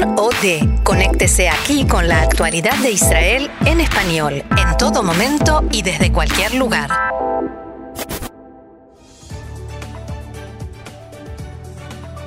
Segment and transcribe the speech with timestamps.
[0.00, 0.80] Con o de.
[0.82, 6.54] Conéctese aquí con la actualidad de Israel en español, en todo momento y desde cualquier
[6.54, 6.90] lugar.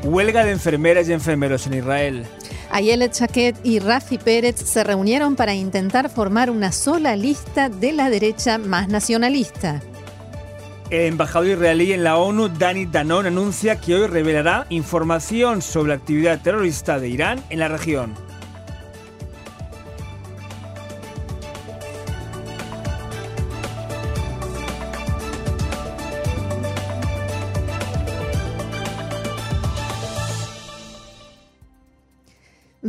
[0.03, 2.25] Huelga de enfermeras y enfermeros en Israel.
[2.71, 8.09] Ayelet Chaquet y Rafi Pérez se reunieron para intentar formar una sola lista de la
[8.09, 9.81] derecha más nacionalista.
[10.89, 15.95] El embajador israelí en la ONU, Dani Danon, anuncia que hoy revelará información sobre la
[15.95, 18.26] actividad terrorista de Irán en la región.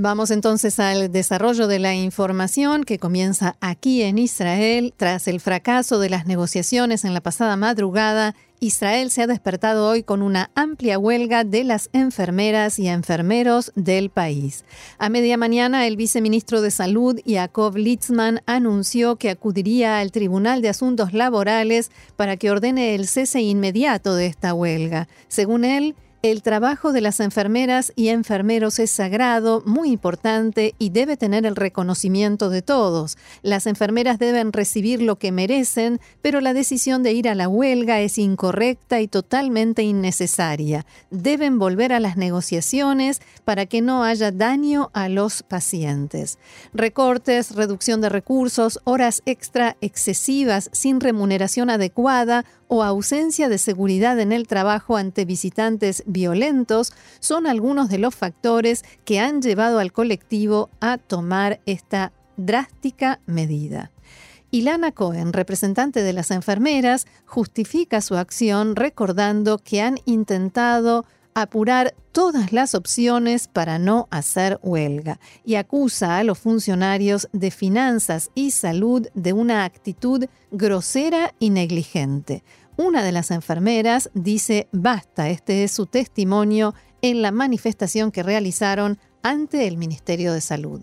[0.00, 4.94] Vamos entonces al desarrollo de la información que comienza aquí en Israel.
[4.96, 10.04] Tras el fracaso de las negociaciones en la pasada madrugada, Israel se ha despertado hoy
[10.04, 14.64] con una amplia huelga de las enfermeras y enfermeros del país.
[14.98, 20.68] A media mañana, el viceministro de Salud, Yaakov Litzman, anunció que acudiría al Tribunal de
[20.68, 25.08] Asuntos Laborales para que ordene el cese inmediato de esta huelga.
[25.26, 31.16] Según él, el trabajo de las enfermeras y enfermeros es sagrado, muy importante y debe
[31.16, 33.16] tener el reconocimiento de todos.
[33.42, 38.00] Las enfermeras deben recibir lo que merecen, pero la decisión de ir a la huelga
[38.00, 40.86] es incorrecta y totalmente innecesaria.
[41.12, 46.38] Deben volver a las negociaciones para que no haya daño a los pacientes.
[46.74, 54.32] Recortes, reducción de recursos, horas extra excesivas sin remuneración adecuada o ausencia de seguridad en
[54.32, 60.70] el trabajo ante visitantes violentos son algunos de los factores que han llevado al colectivo
[60.80, 63.90] a tomar esta drástica medida.
[64.50, 71.04] Ilana Cohen, representante de las enfermeras, justifica su acción recordando que han intentado
[71.42, 78.30] apurar todas las opciones para no hacer huelga y acusa a los funcionarios de finanzas
[78.34, 82.42] y salud de una actitud grosera y negligente.
[82.76, 88.98] Una de las enfermeras dice, basta, este es su testimonio en la manifestación que realizaron
[89.22, 90.82] ante el Ministerio de Salud.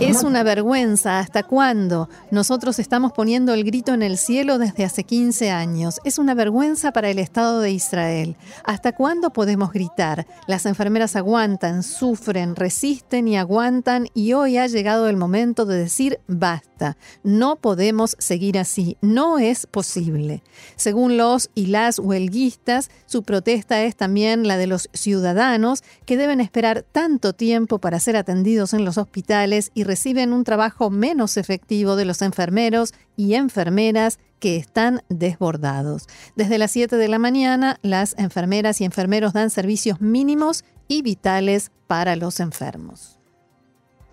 [0.00, 1.18] Es una vergüenza.
[1.18, 2.10] ¿Hasta cuándo?
[2.30, 5.98] Nosotros estamos poniendo el grito en el cielo desde hace 15 años.
[6.04, 8.36] Es una vergüenza para el Estado de Israel.
[8.64, 10.26] ¿Hasta cuándo podemos gritar?
[10.46, 16.20] Las enfermeras aguantan, sufren, resisten y aguantan y hoy ha llegado el momento de decir
[16.26, 16.98] basta.
[17.22, 18.98] No podemos seguir así.
[19.00, 20.42] No es posible.
[20.76, 26.40] Según los y las huelguistas, su protesta es también la de los ciudadanos que deben
[26.40, 31.96] esperar tanto tiempo para ser atendidos en los hospitales y reciben un trabajo menos efectivo
[31.96, 36.08] de los enfermeros y enfermeras que están desbordados.
[36.36, 41.70] Desde las 7 de la mañana, las enfermeras y enfermeros dan servicios mínimos y vitales
[41.86, 43.18] para los enfermos.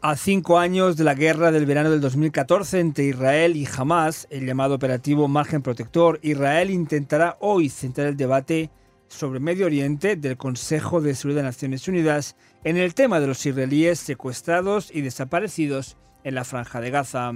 [0.01, 4.45] A cinco años de la guerra del verano del 2014 entre Israel y Hamas, el
[4.45, 8.69] llamado operativo Margen Protector, Israel intentará hoy centrar el debate
[9.09, 13.45] sobre Medio Oriente del Consejo de Seguridad de Naciones Unidas en el tema de los
[13.45, 17.33] israelíes secuestrados y desaparecidos en la franja de Gaza.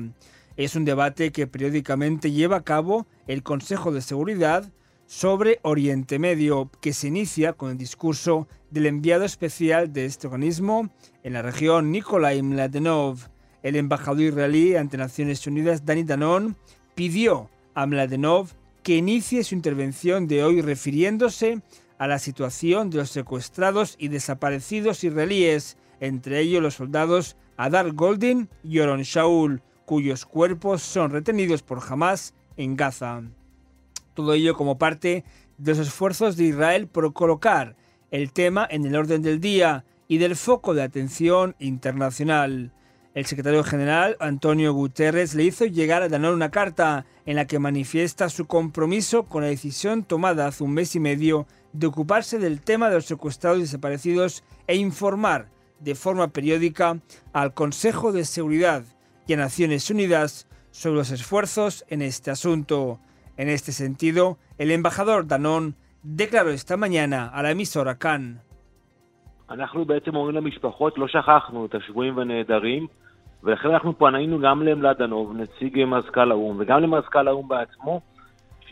[0.56, 4.72] Es un debate que periódicamente lleva a cabo el Consejo de Seguridad
[5.08, 10.90] sobre Oriente Medio, que se inicia con el discurso del enviado especial de este organismo
[11.24, 13.18] en la región, Nikolai Mladenov.
[13.64, 16.56] El embajador israelí ante Naciones Unidas, Dani Danon,
[16.96, 18.50] pidió a Mladenov
[18.84, 21.62] que inicie su intervención de hoy refiriéndose
[21.98, 28.50] a la situación de los secuestrados y desaparecidos israelíes, entre ellos los soldados Adar Goldin
[28.64, 33.24] y Oron Shaul, cuyos cuerpos son retenidos por Hamas en Gaza.
[34.14, 35.24] Todo ello como parte
[35.58, 37.76] de los esfuerzos de Israel por colocar
[38.12, 42.74] el tema en el orden del día y del foco de atención internacional.
[43.14, 47.60] El secretario general, Antonio Guterres, le hizo llegar a Danone una carta en la que
[47.60, 52.62] manifiesta su compromiso con la decisión tomada hace un mes y medio de ocuparse del
[52.62, 55.50] tema de los secuestrados y desaparecidos e informar
[55.80, 57.02] de forma periódica
[57.34, 58.84] al Consejo de Seguridad
[59.28, 63.00] y a Naciones Unidas sobre los esfuerzos en este asunto.
[63.38, 68.42] En este sentido, el embajador Danone declaró esta mañana a la emisora Cannes.
[73.44, 78.02] ולכן אנחנו פנינו גם למלדנוב, נציג מזכ"ל האו"ם, וגם למזכ"ל האו"ם בעצמו,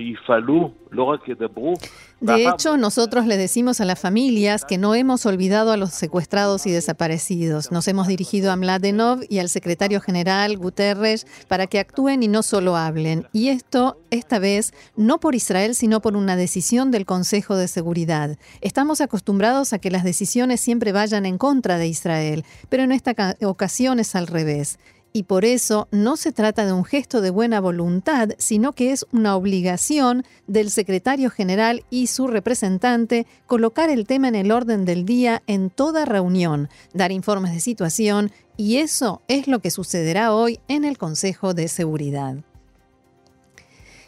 [0.00, 1.74] שיפעלו, לא רק ידברו.
[2.22, 6.66] De hecho, nosotros le decimos a las familias que no hemos olvidado a los secuestrados
[6.66, 7.70] y desaparecidos.
[7.70, 12.42] Nos hemos dirigido a Mladenov y al secretario general Guterres para que actúen y no
[12.42, 13.26] solo hablen.
[13.32, 18.38] Y esto, esta vez, no por Israel, sino por una decisión del Consejo de Seguridad.
[18.62, 23.36] Estamos acostumbrados a que las decisiones siempre vayan en contra de Israel, pero en esta
[23.42, 24.78] ocasión es al revés
[25.13, 29.05] y por eso no se trata de un gesto de buena voluntad, sino que es
[29.11, 35.05] una obligación del secretario general y su representante colocar el tema en el orden del
[35.05, 40.59] día en toda reunión, dar informes de situación, y eso es lo que sucederá hoy
[40.67, 42.35] en el Consejo de Seguridad.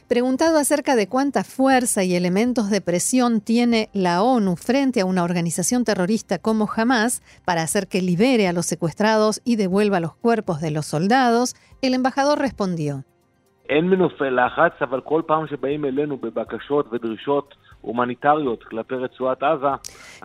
[0.07, 5.23] Preguntado acerca de cuánta fuerza y elementos de presión tiene la ONU frente a una
[5.23, 10.59] organización terrorista como Hamas para hacer que libere a los secuestrados y devuelva los cuerpos
[10.59, 13.05] de los soldados, el embajador respondió.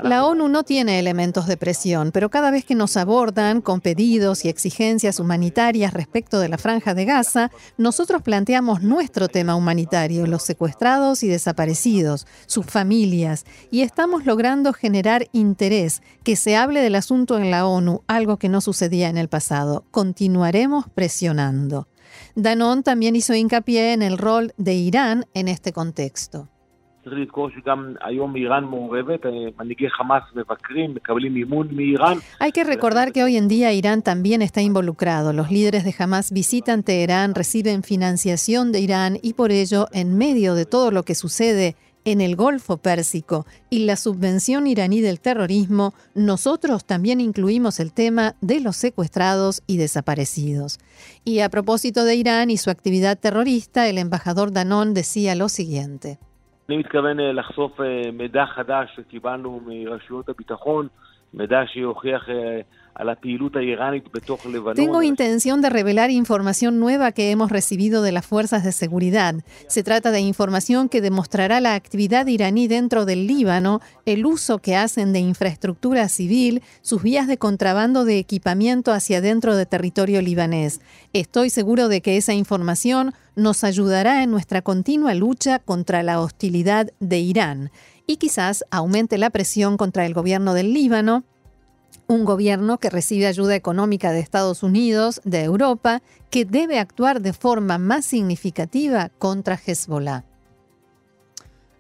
[0.03, 4.45] La ONU no tiene elementos de presión, pero cada vez que nos abordan con pedidos
[4.45, 10.43] y exigencias humanitarias respecto de la franja de Gaza, nosotros planteamos nuestro tema humanitario, los
[10.43, 17.39] secuestrados y desaparecidos, sus familias, y estamos logrando generar interés, que se hable del asunto
[17.39, 19.85] en la ONU, algo que no sucedía en el pasado.
[19.91, 21.89] Continuaremos presionando.
[22.35, 26.49] Danon también hizo hincapié en el rol de Irán en este contexto.
[32.39, 35.33] Hay que recordar que hoy en día Irán también está involucrado.
[35.33, 40.55] Los líderes de Hamas visitan Teherán, reciben financiación de Irán y por ello, en medio
[40.55, 45.95] de todo lo que sucede en el Golfo Pérsico y la subvención iraní del terrorismo,
[46.15, 50.79] nosotros también incluimos el tema de los secuestrados y desaparecidos.
[51.25, 56.19] Y a propósito de Irán y su actividad terrorista, el embajador Danón decía lo siguiente.
[56.69, 60.89] אני מתכוון אה, לחשוף אה, מידע חדש שקיבלנו מרשויות הביטחון.
[64.75, 69.37] Tengo intención de revelar información nueva que hemos recibido de las fuerzas de seguridad.
[69.69, 74.75] Se trata de información que demostrará la actividad iraní dentro del Líbano, el uso que
[74.75, 80.81] hacen de infraestructura civil, sus vías de contrabando de equipamiento hacia dentro de territorio libanés.
[81.13, 86.91] Estoy seguro de que esa información nos ayudará en nuestra continua lucha contra la hostilidad
[86.99, 87.71] de Irán
[88.09, 91.23] y quizás aumente la presión contra el gobierno del Líbano
[92.09, 97.35] un gobierno que recibe ayuda económica de Estados Unidos, de Europa, que debe actuar de
[97.35, 100.25] forma más significativa contra Hezbollah.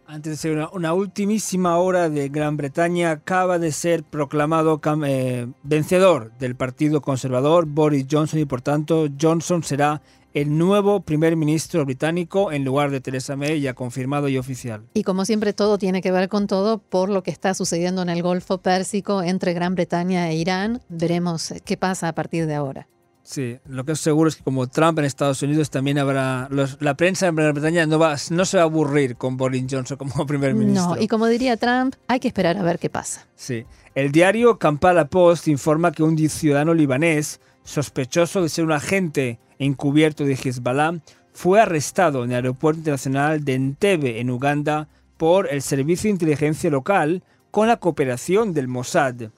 [0.06, 6.32] Antes de ser una, ultimísima hora de Gran Bretaña, acaba de ser proclamado eh, vencedor
[6.38, 10.00] del Partido Conservador Boris Johnson y por tanto Johnson será
[10.34, 14.82] el nuevo primer ministro británico en lugar de Theresa May, ya confirmado y oficial.
[14.94, 18.08] Y como siempre, todo tiene que ver con todo por lo que está sucediendo en
[18.08, 20.80] el Golfo Pérsico entre Gran Bretaña e Irán.
[20.88, 22.88] Veremos qué pasa a partir de ahora.
[23.28, 26.48] Sí, lo que es seguro es que como Trump en Estados Unidos también habrá,
[26.80, 29.98] la prensa en Gran Bretaña no, va, no se va a aburrir con Boris Johnson
[29.98, 30.94] como primer ministro.
[30.94, 33.26] No, y como diría Trump, hay que esperar a ver qué pasa.
[33.34, 37.38] Sí, el diario Kampala Post informa que un ciudadano libanés
[37.68, 41.00] sospechoso de ser un agente encubierto de Hezbollah,
[41.32, 44.88] fue arrestado en el aeropuerto internacional de Entebbe, en Uganda,
[45.18, 49.30] por el Servicio de Inteligencia Local con la cooperación del Mossad.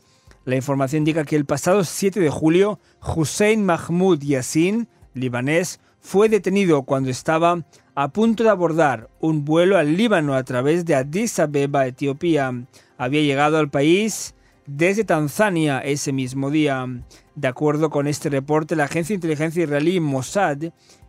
[0.44, 2.79] La información indica que el pasado 7 de julio,
[3.17, 7.65] Hussein Mahmoud Yassin, libanés, fue detenido cuando estaba
[7.97, 12.65] a punto de abordar un vuelo al Líbano a través de Addis Abeba, Etiopía.
[12.96, 14.34] Había llegado al país
[14.77, 16.86] desde Tanzania ese mismo día.
[17.34, 20.58] De acuerdo con este reporte, la agencia de inteligencia israelí Mossad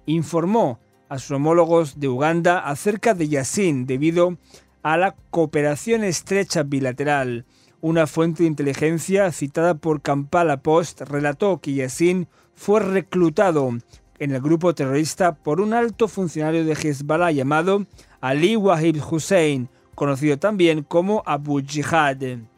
[0.05, 4.37] informó a sus homólogos de Uganda acerca de Yassin debido
[4.81, 7.45] a la cooperación estrecha bilateral.
[7.81, 13.77] Una fuente de inteligencia citada por Kampala Post relató que Yassin fue reclutado
[14.19, 17.85] en el grupo terrorista por un alto funcionario de Hezbollah llamado
[18.21, 22.50] Ali Wahib Hussein, conocido también como Abu Jihad.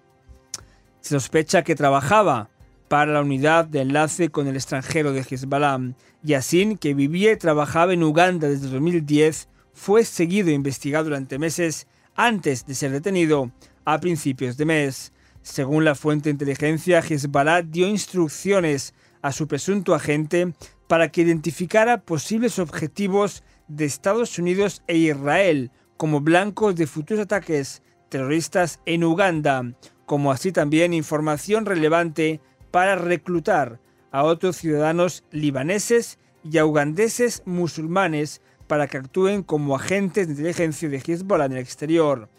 [1.03, 2.49] Se sospecha que trabajaba
[2.87, 5.77] para la unidad de enlace con el extranjero de Hezbollah.
[6.21, 11.87] Yassin, que vivía y trabajaba en Uganda desde 2010, fue seguido e investigado durante meses
[12.15, 13.51] antes de ser detenido
[13.83, 15.11] a principios de mes.
[15.41, 20.53] Según la fuente de inteligencia, Hezbollah dio instrucciones a su presunto agente
[20.87, 27.81] para que identificara posibles objetivos de Estados Unidos e Israel como blancos de futuros ataques
[28.07, 29.73] terroristas en Uganda,
[30.05, 32.41] como así también información relevante
[32.71, 33.79] para reclutar
[34.11, 40.89] a otros ciudadanos libaneses y a ugandeses musulmanes para que actúen como agentes de inteligencia
[40.89, 42.29] de Hezbollah en el exterior.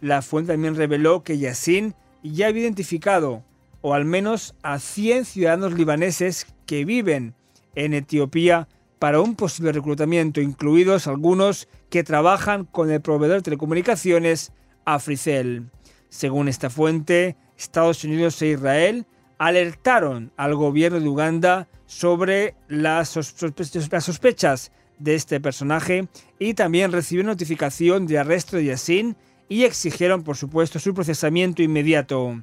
[0.00, 3.44] La fuente también reveló que Yassin ya había identificado,
[3.80, 7.34] o al menos a 100 ciudadanos libaneses que viven
[7.74, 8.68] en Etiopía
[8.98, 14.52] para un posible reclutamiento, incluidos algunos que trabajan con el proveedor de telecomunicaciones
[14.84, 15.70] Africell.
[16.08, 19.06] Según esta fuente, Estados Unidos e Israel
[19.38, 26.08] alertaron al gobierno de Uganda sobre las, sospechas de este personaje
[26.38, 29.16] y también recibieron notificación de arresto de Yassin
[29.48, 32.40] y exigieron, por supuesto, su procesamiento inmediato.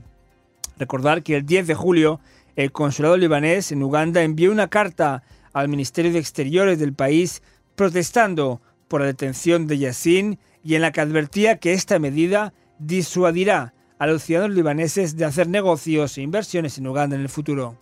[0.77, 2.20] Recordar que el 10 de julio
[2.55, 7.41] el consulado libanés en Uganda envió una carta al Ministerio de Exteriores del país
[7.75, 12.53] protestando por la detención de Yassin y en la que advertía que esta medida
[12.86, 17.78] disuadirá a los ciudadanos libaneses de hacer negocios e inversiones en Uganda en el futuro.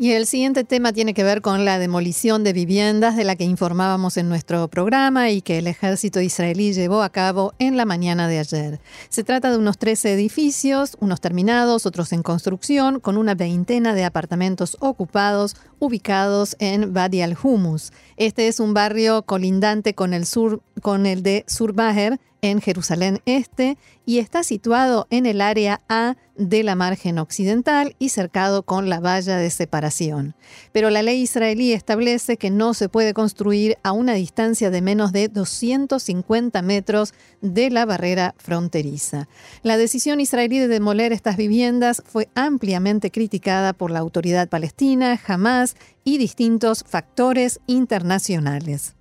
[0.00, 3.44] Y el siguiente tema tiene que ver con la demolición de viviendas de la que
[3.44, 8.26] informábamos en nuestro programa y que el ejército israelí llevó a cabo en la mañana
[8.26, 8.80] de ayer.
[9.10, 14.04] Se trata de unos 13 edificios, unos terminados, otros en construcción, con una veintena de
[14.04, 17.92] apartamentos ocupados ubicados en Badi al-Humus.
[18.16, 23.76] Este es un barrio colindante con el, sur, con el de Surbaher, en Jerusalén Este
[24.06, 28.98] y está situado en el área A de la margen occidental y cercado con la
[28.98, 30.34] valla de separación.
[30.72, 35.12] Pero la ley israelí establece que no se puede construir a una distancia de menos
[35.12, 39.28] de 250 metros de la barrera fronteriza.
[39.62, 45.76] La decisión israelí de demoler estas viviendas fue ampliamente criticada por la autoridad palestina, Hamas
[46.04, 48.94] y distintos factores internacionales.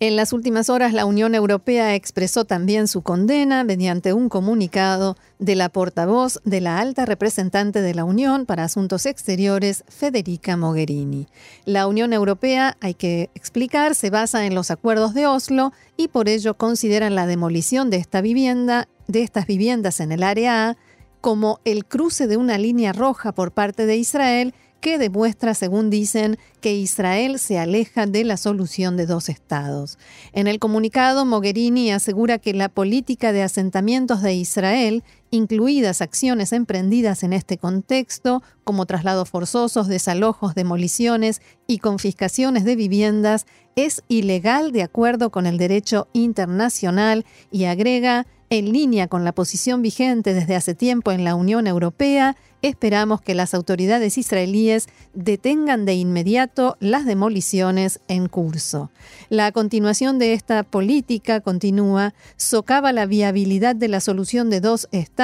[0.00, 5.56] En las últimas horas, la Unión Europea expresó también su condena mediante un comunicado de
[5.56, 11.26] la portavoz de la alta representante de la Unión para Asuntos Exteriores, Federica Mogherini.
[11.64, 16.28] La Unión Europea, hay que explicar, se basa en los acuerdos de Oslo y por
[16.28, 20.76] ello consideran la demolición de esta vivienda, de estas viviendas en el área A,
[21.20, 26.38] como el cruce de una línea roja por parte de Israel que demuestra, según dicen,
[26.60, 29.98] que Israel se aleja de la solución de dos estados.
[30.32, 37.22] En el comunicado, Mogherini asegura que la política de asentamientos de Israel, incluidas acciones emprendidas
[37.22, 44.82] en este contexto, como traslados forzosos, desalojos, demoliciones y confiscaciones de viviendas, es ilegal de
[44.82, 50.74] acuerdo con el derecho internacional y agrega, en línea con la posición vigente desde hace
[50.74, 58.00] tiempo en la Unión Europea, esperamos que las autoridades israelíes detengan de inmediato las demoliciones
[58.08, 58.90] en curso.
[59.28, 65.17] La continuación de esta política continúa socava la viabilidad de la solución de dos estados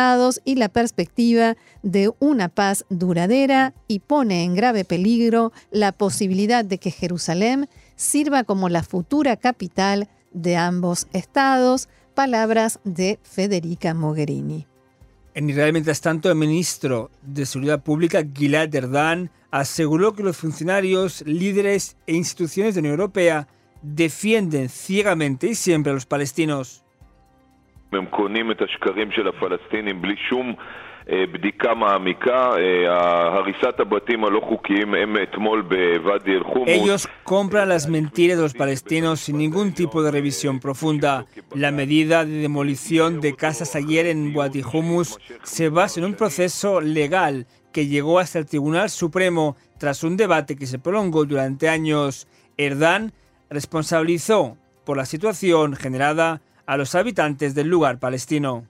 [0.44, 6.78] y la perspectiva de una paz duradera y pone en grave peligro la posibilidad de
[6.78, 14.66] que Jerusalén sirva como la futura capital de ambos estados, palabras de Federica Mogherini.
[15.34, 21.22] En Israel, mientras tanto, el ministro de Seguridad Pública, Gilad Erdan, aseguró que los funcionarios,
[21.24, 23.48] líderes e instituciones de la Unión Europea
[23.80, 26.83] defienden ciegamente y siempre a los palestinos.
[36.66, 41.26] Ellos compran las mentiras de los palestinos sin ningún tipo de revisión profunda.
[41.54, 46.80] La medida de demolición de casas ayer en Wadi Humus se basa en un proceso
[46.80, 52.28] legal que llegó hasta el Tribunal Supremo tras un debate que se prolongó durante años.
[52.56, 53.12] Erdan
[53.50, 58.66] responsabilizó por la situación generada a los habitantes del lugar palestino.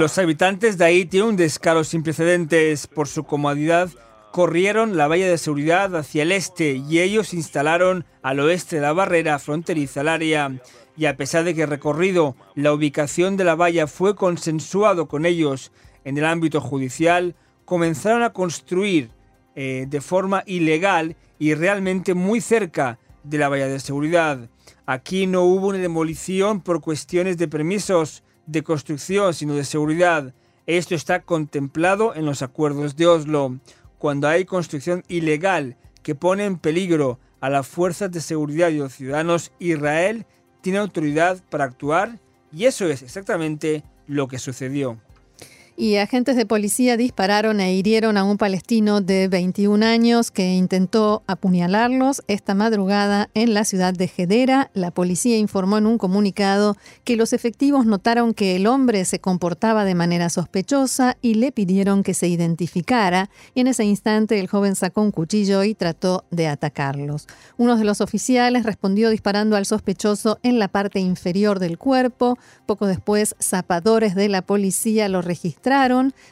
[0.00, 2.86] Los habitantes de ahí tienen un descaro sin precedentes.
[2.86, 3.88] Por su comodidad,
[4.32, 9.38] corrieron la valla de seguridad hacia el este y ellos instalaron al oeste la barrera
[9.38, 10.50] fronteriza al área.
[10.96, 15.24] Y a pesar de que el recorrido, la ubicación de la valla fue consensuado con
[15.24, 15.72] ellos
[16.04, 17.34] en el ámbito judicial,
[17.72, 19.08] comenzaron a construir
[19.54, 24.50] eh, de forma ilegal y realmente muy cerca de la valla de seguridad.
[24.84, 30.34] Aquí no hubo una demolición por cuestiones de permisos de construcción, sino de seguridad.
[30.66, 33.58] Esto está contemplado en los acuerdos de Oslo.
[33.96, 38.92] Cuando hay construcción ilegal que pone en peligro a las fuerzas de seguridad y los
[38.92, 40.26] ciudadanos, Israel
[40.60, 42.18] tiene autoridad para actuar
[42.54, 45.00] y eso es exactamente lo que sucedió.
[45.82, 51.24] Y agentes de policía dispararon e hirieron a un palestino de 21 años que intentó
[51.26, 54.70] apuñalarlos esta madrugada en la ciudad de Hedera.
[54.74, 59.84] La policía informó en un comunicado que los efectivos notaron que el hombre se comportaba
[59.84, 63.28] de manera sospechosa y le pidieron que se identificara.
[63.52, 67.26] Y en ese instante el joven sacó un cuchillo y trató de atacarlos.
[67.56, 72.38] Uno de los oficiales respondió disparando al sospechoso en la parte inferior del cuerpo.
[72.66, 75.71] Poco después, zapadores de la policía lo registraron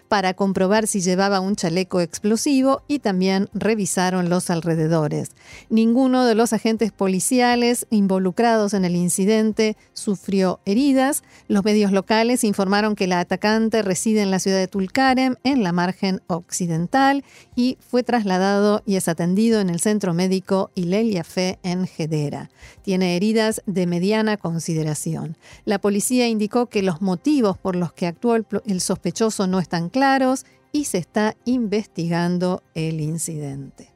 [0.08, 5.30] para comprobar si llevaba un chaleco explosivo y también revisaron los alrededores.
[5.68, 11.22] Ninguno de los agentes policiales involucrados en el incidente sufrió heridas.
[11.48, 15.72] Los medios locales informaron que la atacante reside en la ciudad de Tulkarem, en la
[15.72, 21.88] margen occidental, y fue trasladado y es atendido en el centro médico Hilel Yafé en
[21.96, 22.50] Hedera.
[22.82, 25.36] Tiene heridas de mediana consideración.
[25.64, 30.46] La policía indicó que los motivos por los que actuó el sospechoso no están claros
[30.72, 33.90] y se está investigando el incidente.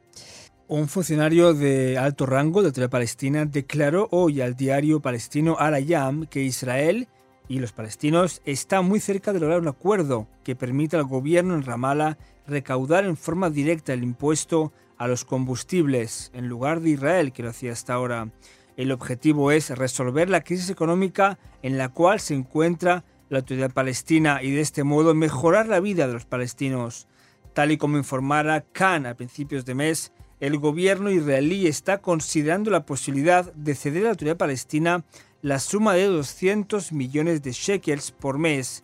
[0.67, 6.43] Un funcionario de alto rango de la Palestina declaró hoy al diario palestino Al-Ayam que
[6.43, 7.07] Israel
[7.47, 11.63] y los palestinos están muy cerca de lograr un acuerdo que permita al gobierno en
[11.63, 17.41] Ramallah recaudar en forma directa el impuesto a los combustibles en lugar de Israel, que
[17.41, 18.29] lo hacía hasta ahora.
[18.77, 24.41] El objetivo es resolver la crisis económica en la cual se encuentra la autoridad palestina
[24.43, 27.07] y de este modo mejorar la vida de los palestinos.
[27.53, 32.85] Tal y como informara Khan a principios de mes, el gobierno israelí está considerando la
[32.85, 35.05] posibilidad de ceder a la autoridad palestina
[35.41, 38.83] la suma de 200 millones de shekels por mes.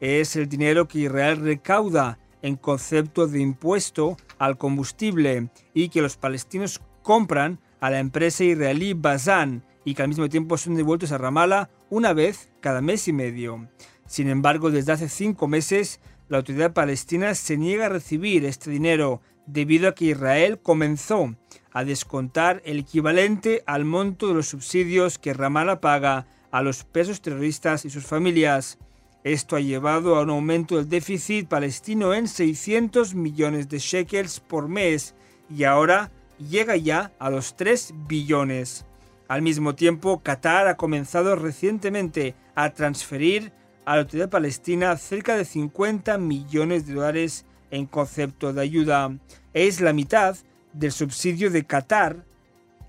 [0.00, 6.16] Es el dinero que Israel recauda en concepto de impuesto al combustible y que los
[6.16, 11.18] palestinos compran a la empresa israelí Bazan y que al mismo tiempo son devueltos a
[11.18, 13.68] Ramallah una vez cada mes y medio.
[14.08, 19.22] Sin embargo, desde hace cinco meses, la autoridad palestina se niega a recibir este dinero
[19.46, 21.36] debido a que Israel comenzó
[21.70, 27.20] a descontar el equivalente al monto de los subsidios que Ramallah paga a los presos
[27.20, 28.78] terroristas y sus familias.
[29.22, 34.66] Esto ha llevado a un aumento del déficit palestino en 600 millones de shekels por
[34.66, 35.14] mes
[35.48, 38.86] y ahora llega ya a los 3 billones.
[39.28, 43.52] Al mismo tiempo, Qatar ha comenzado recientemente a transferir
[43.84, 49.16] a la autoridad palestina cerca de 50 millones de dólares en concepto de ayuda.
[49.52, 50.36] Es la mitad
[50.72, 52.24] del subsidio de Qatar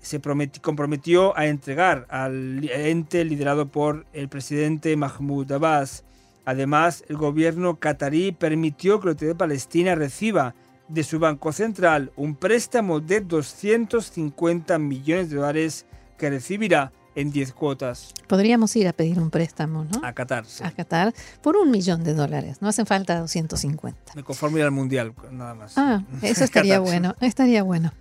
[0.00, 0.20] se
[0.62, 6.04] comprometió a entregar al ente liderado por el presidente Mahmoud Abbas.
[6.44, 10.54] Además, el gobierno qatarí permitió que la autoridad palestina reciba
[10.88, 15.84] de su Banco Central un préstamo de 250 millones de dólares
[16.18, 18.12] que recibirá en 10 cuotas.
[18.26, 20.06] Podríamos ir a pedir un préstamo, ¿no?
[20.06, 20.62] A Qatar, sí.
[20.62, 22.58] A Qatar por un millón de dólares.
[22.60, 24.12] No hacen falta 250.
[24.14, 25.76] Me conformo ir al Mundial, nada más.
[25.76, 27.92] Ah, eso estaría bueno, estaría bueno.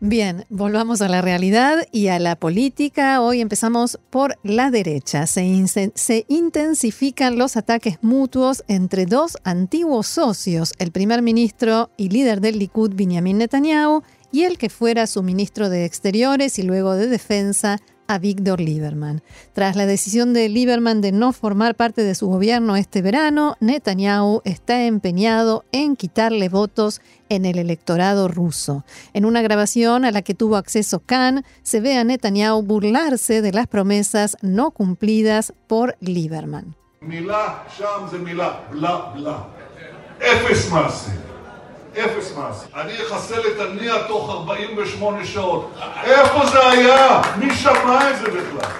[0.00, 3.22] Bien, volvamos a la realidad y a la política.
[3.22, 5.26] Hoy empezamos por la derecha.
[5.26, 12.42] Se, se, intensifican los ataques mutuos entre dos antiguos socios, el primer ministro y líder
[12.42, 17.06] del Likud, Benjamin Netanyahu, y el que fuera su ministro de Exteriores y luego de
[17.06, 19.22] Defensa, a Víctor Lieberman.
[19.52, 24.42] Tras la decisión de Lieberman de no formar parte de su gobierno este verano, Netanyahu
[24.44, 28.84] está empeñado en quitarle votos en el electorado ruso.
[29.12, 33.52] En una grabación a la que tuvo acceso Khan, se ve a Netanyahu burlarse de
[33.52, 36.76] las promesas no cumplidas por Lieberman.
[41.97, 42.65] אפס מעשה.
[42.81, 45.71] אני אחסל את הנייה תוך 48 שעות.
[46.03, 47.21] איפה זה היה?
[47.37, 48.71] מי שמע את זה בכלל?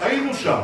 [0.00, 0.60] היינו שם.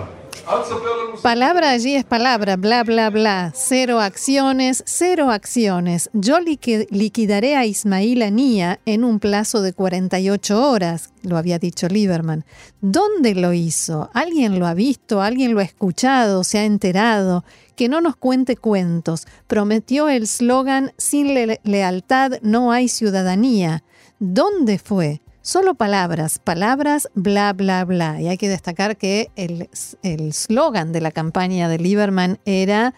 [1.23, 3.53] Palabra allí es palabra, bla, bla, bla.
[3.55, 6.09] Cero acciones, cero acciones.
[6.15, 12.47] Yo liquidaré a Ismail Anía en un plazo de 48 horas, lo había dicho Lieberman.
[12.81, 14.09] ¿Dónde lo hizo?
[14.15, 15.21] ¿Alguien lo ha visto?
[15.21, 16.43] ¿Alguien lo ha escuchado?
[16.45, 17.45] ¿Se ha enterado?
[17.76, 19.28] Que no nos cuente cuentos.
[19.48, 21.34] Prometió el slogan Sin
[21.64, 23.84] lealtad no hay ciudadanía.
[24.20, 25.22] ¿Dónde fue?
[25.42, 28.22] Solo palabras, palabras, bla, bla, bla.
[28.22, 32.94] Y hay que destacar que el slogan de la campaña de Lieberman era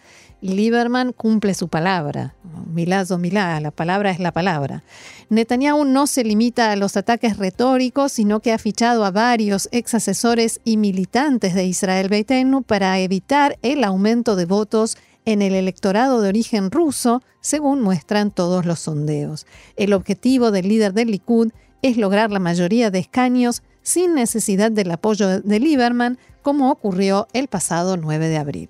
[0.53, 2.35] Lieberman cumple su palabra.
[2.71, 4.83] Milá, la palabra es la palabra.
[5.29, 9.95] Netanyahu no se limita a los ataques retóricos, sino que ha fichado a varios ex
[9.95, 16.21] asesores y militantes de Israel Beitenu para evitar el aumento de votos en el electorado
[16.21, 19.47] de origen ruso, según muestran todos los sondeos.
[19.75, 24.91] El objetivo del líder del Likud es lograr la mayoría de escaños sin necesidad del
[24.91, 28.69] apoyo de Lieberman, como ocurrió el pasado 9 de abril.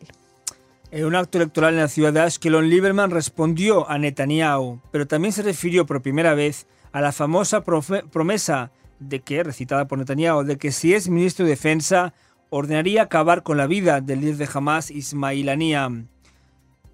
[0.95, 5.33] En un acto electoral en la ciudad de Ashkelon, Lieberman respondió a Netanyahu, pero también
[5.33, 10.55] se refirió por primera vez a la famosa promesa de que, recitada por Netanyahu, de
[10.57, 12.13] que si es ministro de Defensa,
[12.49, 16.05] ordenaría acabar con la vida del líder de Hamas, Ismail Haniyeh.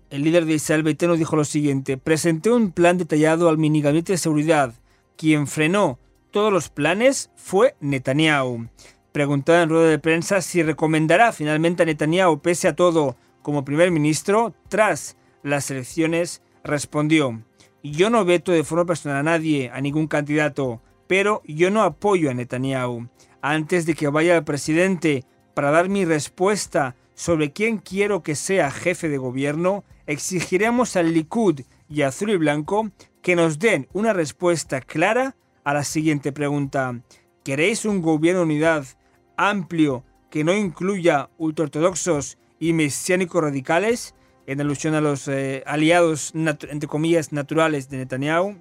[0.09, 4.13] El líder de Israel Beiteno dijo lo siguiente, presenté un plan detallado al mini gabinete
[4.13, 4.73] de seguridad.
[5.15, 5.99] Quien frenó
[6.31, 8.67] todos los planes fue Netanyahu.
[9.11, 13.91] Preguntado en rueda de prensa si recomendará finalmente a Netanyahu, pese a todo, como primer
[13.91, 17.43] ministro, tras las elecciones, respondió,
[17.83, 22.29] yo no veto de forma personal a nadie, a ningún candidato, pero yo no apoyo
[22.29, 23.09] a Netanyahu.
[23.41, 28.71] Antes de que vaya el presidente para dar mi respuesta sobre quién quiero que sea
[28.71, 34.81] jefe de gobierno, exigiremos al Likud y Azul y Blanco que nos den una respuesta
[34.81, 37.01] clara a la siguiente pregunta.
[37.43, 38.85] ¿Queréis un gobierno unidad
[39.37, 44.15] amplio que no incluya ultraortodoxos y mesiánicos radicales?
[44.45, 48.55] En alusión a los eh, aliados, entre comillas, naturales de Netanyahu.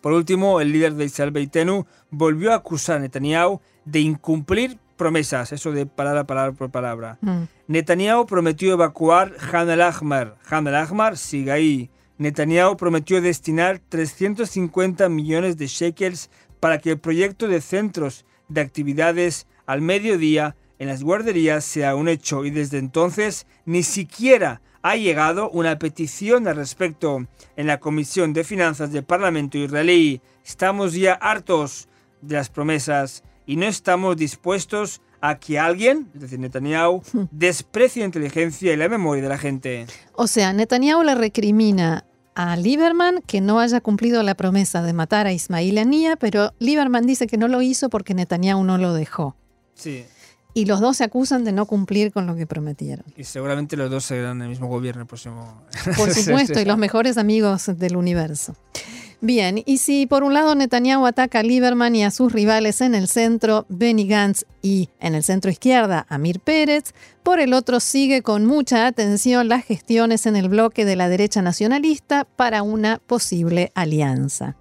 [0.00, 5.52] Por último, el líder de Israel Beitenu volvió a acusar a Netanyahu de incumplir promesas,
[5.52, 7.18] eso de palabra, palabra por palabra.
[7.20, 7.42] Mm.
[7.68, 10.36] Netanyahu prometió evacuar Han al-Ahmar.
[10.48, 11.90] Han al-Ahmar sigue ahí.
[12.16, 19.46] Netanyahu prometió destinar 350 millones de shekels para que el proyecto de centros de actividades
[19.66, 25.50] al mediodía en las guarderías sea un hecho y desde entonces ni siquiera ha llegado
[25.50, 30.22] una petición al respecto en la Comisión de Finanzas del Parlamento israelí.
[30.42, 31.86] Estamos ya hartos
[32.22, 38.06] de las promesas y no estamos dispuestos a que alguien, es decir, Netanyahu, desprecie la
[38.06, 39.86] inteligencia y la memoria de la gente.
[40.14, 45.26] O sea, Netanyahu le recrimina a Lieberman que no haya cumplido la promesa de matar
[45.26, 49.36] a Ismail Anía, pero Lieberman dice que no lo hizo porque Netanyahu no lo dejó.
[49.74, 50.06] Sí.
[50.54, 53.04] Y los dos se acusan de no cumplir con lo que prometieron.
[53.16, 55.62] Y seguramente los dos serán el mismo gobierno el próximo.
[55.96, 58.56] Por supuesto, y los mejores amigos del universo.
[59.22, 62.94] Bien, y si por un lado Netanyahu ataca a Lieberman y a sus rivales en
[62.94, 68.22] el centro, Benny Gantz, y en el centro izquierda, Amir Pérez, por el otro sigue
[68.22, 73.72] con mucha atención las gestiones en el bloque de la derecha nacionalista para una posible
[73.74, 74.56] alianza.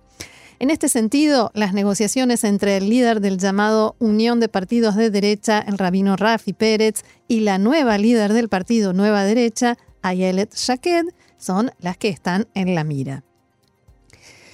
[0.59, 5.63] En este sentido, las negociaciones entre el líder del llamado Unión de Partidos de Derecha,
[5.65, 11.05] el rabino Rafi Pérez, y la nueva líder del partido Nueva Derecha, Ayelet Shaked,
[11.37, 13.23] son las que están en la mira.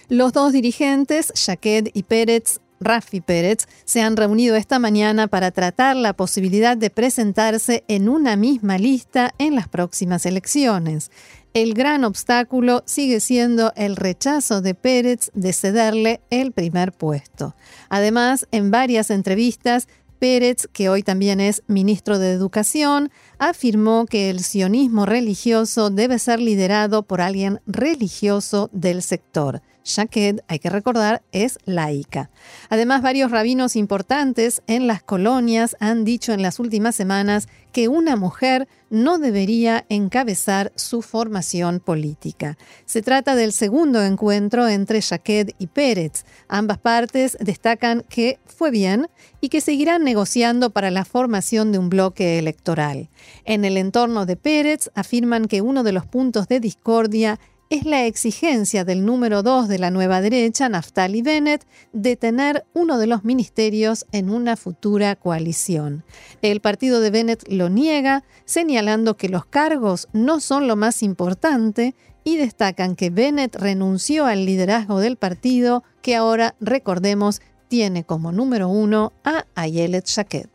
[0.08, 5.96] Los dos dirigentes, Shaked y Pérez, Rafi Pérez, se han reunido esta mañana para tratar
[5.96, 11.10] la posibilidad de presentarse en una misma lista en las próximas elecciones.
[11.56, 17.56] El gran obstáculo sigue siendo el rechazo de Pérez de cederle el primer puesto.
[17.88, 19.88] Además, en varias entrevistas,
[20.20, 26.42] Pérez, que hoy también es ministro de Educación, afirmó que el sionismo religioso debe ser
[26.42, 29.62] liderado por alguien religioso del sector.
[29.86, 32.32] Shaked, hay que recordar, es laica.
[32.70, 38.16] Además, varios rabinos importantes en las colonias han dicho en las últimas semanas que una
[38.16, 42.58] mujer no debería encabezar su formación política.
[42.86, 46.26] Se trata del segundo encuentro entre Shaked y Pérez.
[46.48, 49.08] Ambas partes destacan que fue bien
[49.40, 53.10] y que seguirán negociando para la formación de un bloque electoral.
[53.44, 58.06] En el entorno de Pérez afirman que uno de los puntos de discordia es la
[58.06, 63.24] exigencia del número dos de la nueva derecha, Naftali Bennett, de tener uno de los
[63.24, 66.04] ministerios en una futura coalición.
[66.42, 71.96] El partido de Bennett lo niega, señalando que los cargos no son lo más importante
[72.24, 78.70] y destacan que Bennett renunció al liderazgo del partido, que ahora, recordemos, tiene como número
[78.70, 80.55] uno a Ayelet Shaked.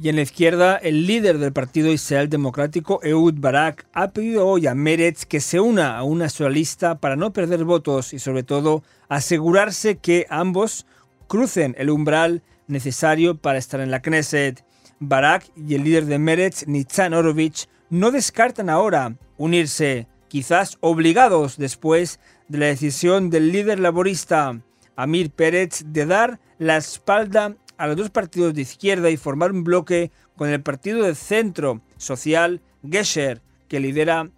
[0.00, 4.66] Y en la izquierda, el líder del Partido Israel Democrático, Ehud Barak, ha pedido hoy
[4.66, 8.42] a Meretz que se una a una sola lista para no perder votos y sobre
[8.42, 10.86] todo asegurarse que ambos
[11.28, 14.64] crucen el umbral necesario para estar en la Knesset.
[14.98, 22.18] Barak y el líder de Meretz, Nitzan Orovich, no descartan ahora unirse, quizás obligados después
[22.48, 24.58] de la decisión del líder laborista,
[24.96, 29.64] Amir Pérez, de dar la espalda a los dos partidos de izquierda y formar un
[29.64, 34.28] bloque con el partido de centro social Gesher, que lidera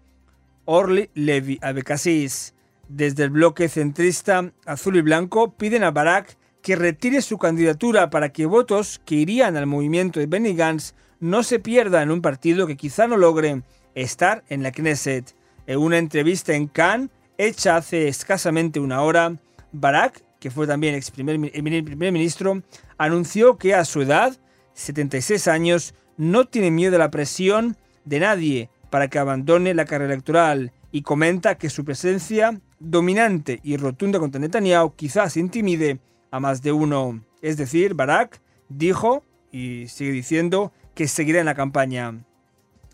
[0.65, 2.55] Orly Levy Abekassis.
[2.89, 8.31] Desde el bloque centrista azul y blanco piden a Barak que retire su candidatura para
[8.31, 12.67] que votos que irían al movimiento de Benny Gantz no se pierdan en un partido
[12.67, 13.63] que quizá no logre
[13.95, 15.35] estar en la Knesset.
[15.67, 19.37] En una entrevista en Cannes, hecha hace escasamente una hora,
[19.73, 22.63] Barak que fue también ex primer, primer ministro,
[22.99, 24.37] anunció que a su edad,
[24.75, 30.13] 76 años, no tiene miedo a la presión de nadie para que abandone la carrera
[30.13, 35.99] electoral y comenta que su presencia dominante y rotunda contra Netanyahu quizás intimide
[36.31, 37.25] a más de uno.
[37.43, 42.25] Es decir, Barak dijo y sigue diciendo que seguirá en la campaña.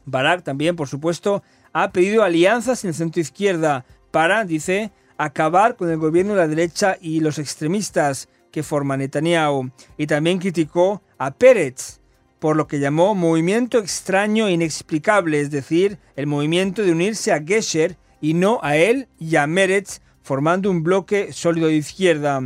[0.06, 5.90] Barak también, por supuesto, ha pedido alianzas en el centro izquierda para, dice, acabar con
[5.90, 9.70] el gobierno de la derecha y los extremistas que forma Netanyahu.
[9.96, 12.00] Y también criticó a Pérez
[12.40, 17.42] por lo que llamó movimiento extraño e inexplicable, es decir, el movimiento de unirse a
[17.44, 22.40] Gesher y no a él y a Meretz, formando un bloque sólido de izquierda.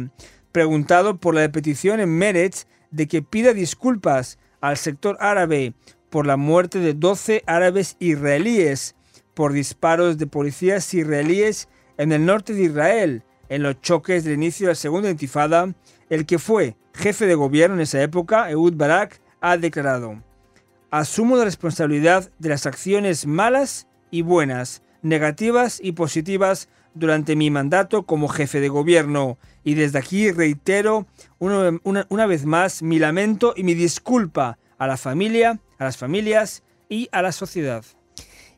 [0.52, 5.74] Preguntado por la petición en Meretz de que pida disculpas al sector árabe
[6.10, 8.94] por la muerte de 12 árabes israelíes
[9.34, 14.66] por disparos de policías israelíes en el norte de Israel, en los choques del inicio
[14.66, 15.74] de la segunda intifada,
[16.10, 20.22] el que fue jefe de gobierno en esa época, Ehud Barak, ha declarado,
[20.90, 28.04] asumo la responsabilidad de las acciones malas y buenas, negativas y positivas durante mi mandato
[28.04, 31.06] como jefe de gobierno y desde aquí reitero
[31.38, 36.62] una, una, vez más mi lamento y mi disculpa a la familia, a las familias
[36.88, 37.84] y a la sociedad.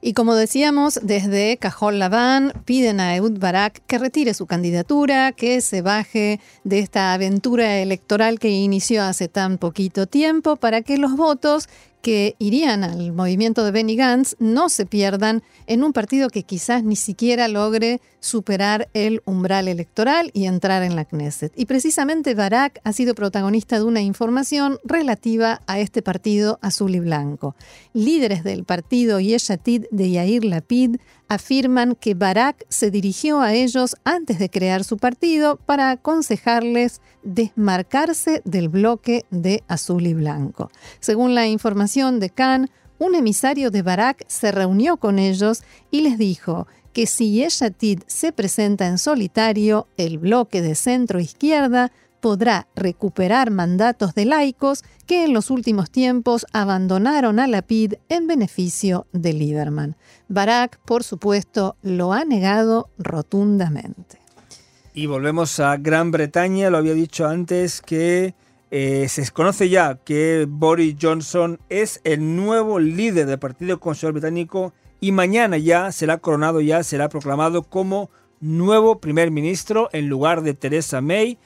[0.00, 5.60] Y como decíamos, desde Cajol Laván piden a Eud Barak que retire su candidatura, que
[5.60, 11.16] se baje de esta aventura electoral que inició hace tan poquito tiempo para que los
[11.16, 11.68] votos
[12.02, 16.84] que irían al movimiento de Benny Gantz no se pierdan en un partido que quizás
[16.84, 21.52] ni siquiera logre superar el umbral electoral y entrar en la Knesset.
[21.56, 27.00] Y precisamente Barak ha sido protagonista de una información relativa a este partido azul y
[27.00, 27.54] blanco.
[27.92, 30.96] Líderes del partido Yeshatid de Yair Lapid
[31.28, 38.42] afirman que Barak se dirigió a ellos antes de crear su partido para aconsejarles desmarcarse
[38.44, 40.70] del bloque de azul y blanco.
[41.00, 46.18] Según la información de Khan, un emisario de Barak se reunió con ellos y les
[46.18, 51.92] dijo que si Yeshatid se presenta en solitario, el bloque de centro izquierda
[52.26, 58.26] podrá recuperar mandatos de laicos que en los últimos tiempos abandonaron a la PID en
[58.26, 59.94] beneficio de Lieberman.
[60.26, 64.18] Barak, por supuesto, lo ha negado rotundamente.
[64.92, 68.34] Y volvemos a Gran Bretaña, lo había dicho antes que
[68.72, 74.72] eh, se conoce ya que Boris Johnson es el nuevo líder del Partido Conservador Británico
[74.98, 78.10] y mañana ya será coronado, ya será proclamado como
[78.40, 81.38] nuevo primer ministro en lugar de Theresa May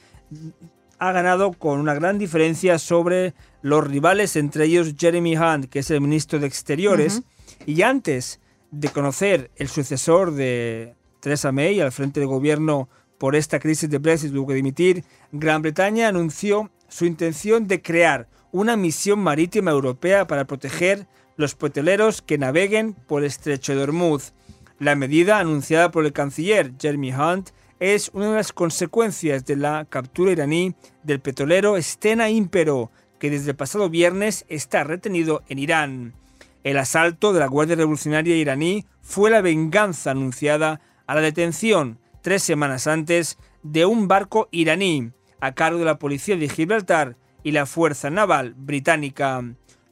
[0.98, 5.90] ha ganado con una gran diferencia sobre los rivales, entre ellos Jeremy Hunt, que es
[5.90, 7.22] el ministro de Exteriores.
[7.66, 8.40] Y antes
[8.70, 12.88] de conocer el sucesor de Theresa May al frente del gobierno
[13.18, 18.28] por esta crisis de Brexit, tuvo que dimitir, Gran Bretaña anunció su intención de crear
[18.52, 24.32] una misión marítima europea para proteger los petroleros que naveguen por el estrecho de Hormuz.
[24.78, 29.86] La medida anunciada por el canciller Jeremy Hunt es una de las consecuencias de la
[29.88, 36.14] captura iraní del petrolero Stena Impero, que desde el pasado viernes está retenido en Irán.
[36.62, 42.42] El asalto de la Guardia Revolucionaria iraní fue la venganza anunciada a la detención tres
[42.42, 47.64] semanas antes de un barco iraní a cargo de la policía de Gibraltar y la
[47.64, 49.42] Fuerza Naval Británica.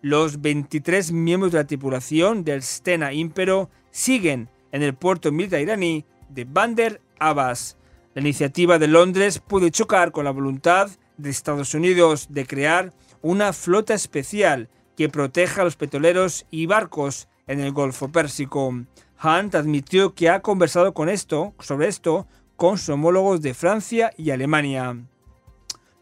[0.02, 6.04] Los 23 miembros de la tripulación del Stena Impero siguen en el puerto militar iraní
[6.28, 7.77] de Bandar Abbas.
[8.18, 13.52] La iniciativa de Londres puede chocar con la voluntad de Estados Unidos de crear una
[13.52, 18.70] flota especial que proteja a los petroleros y barcos en el Golfo Pérsico.
[19.22, 22.26] Hunt admitió que ha conversado con esto, sobre esto
[22.56, 24.96] con sus homólogos de Francia y Alemania.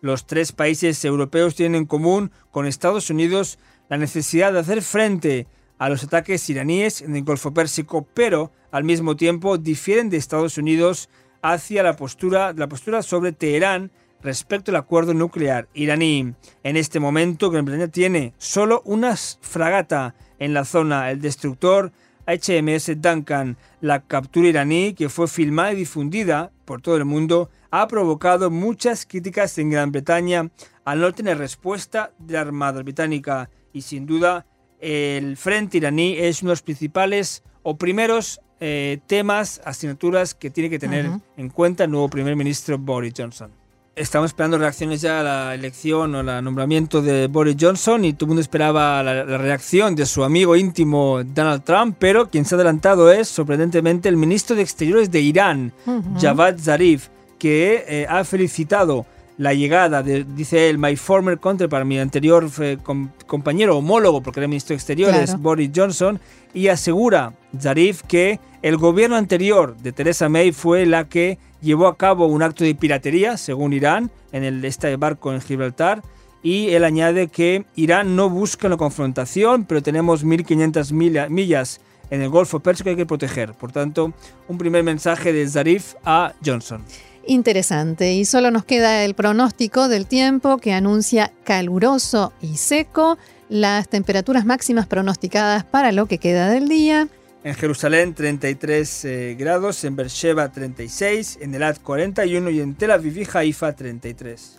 [0.01, 3.59] Los tres países europeos tienen en común con Estados Unidos
[3.91, 8.85] la necesidad de hacer frente a los ataques iraníes en el Golfo Pérsico, pero al
[8.85, 11.11] mismo tiempo difieren de Estados Unidos
[11.43, 13.91] hacia la postura, la postura sobre Teherán
[14.23, 16.35] respecto al acuerdo nuclear iraní.
[16.63, 21.93] En este momento, Gran Bretaña tiene solo una fragata en la zona, el destructor
[22.27, 23.57] HMS Duncan.
[23.81, 29.07] La captura iraní, que fue filmada y difundida por todo el mundo, ha provocado muchas
[29.07, 30.51] críticas en Gran Bretaña
[30.85, 33.51] al no tener respuesta de la Armada Británica.
[33.73, 34.47] Y sin duda,
[34.81, 40.71] el frente iraní es uno de los principales o primeros eh, temas, asignaturas que tiene
[40.71, 43.51] que tener en cuenta el nuevo primer ministro Boris Johnson.
[43.95, 48.27] Estamos esperando reacciones ya a la elección o al nombramiento de Boris Johnson y todo
[48.27, 52.57] el mundo esperaba la, reacción de su amigo íntimo Donald Trump, pero quien se ha
[52.57, 55.73] adelantado es sorprendentemente el ministro de Exteriores de Irán,
[56.21, 59.07] Javad Zarif, que eh, ha felicitado
[59.39, 64.41] la llegada de, dice él, my former counterpart, mi anterior eh, com- compañero homólogo, porque
[64.41, 65.39] era ministro de Exteriores, Claro.
[65.41, 66.21] Boris Johnson,
[66.55, 71.97] y asegura Zarif que el gobierno anterior de Theresa May fue la que llevó a
[71.97, 76.03] cabo un acto de piratería, según Irán, en el, este barco en Gibraltar,
[76.43, 82.23] y él añade que Irán no busca la confrontación, pero tenemos 1.500 milla- millas en
[82.23, 83.53] el Golfo Pérsico que hay que proteger.
[83.55, 84.13] Por tanto,
[84.49, 86.83] un primer mensaje de Zarif a Johnson.
[87.27, 88.15] Interesante.
[88.15, 93.19] Y solo nos queda el pronóstico del tiempo que anuncia caluroso y seco.
[93.49, 97.09] Las temperaturas máximas pronosticadas para lo que queda del día.
[97.45, 103.19] En Jerusalén 33 eh, grados, en Beersheba 36, en Elat 41 y en Tel Aviv
[103.19, 104.55] y Haifa 33.